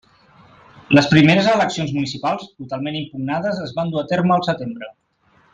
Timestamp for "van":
3.81-3.93